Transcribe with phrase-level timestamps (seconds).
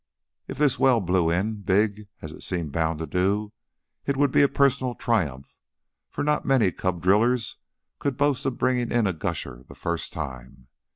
[0.47, 3.53] If this well blew in big, as it seemed bound to do,
[4.07, 5.55] it would be a personal triumph,
[6.09, 7.57] for not many cub drillers
[7.99, 10.69] could boast of bringing in a gusher the first time.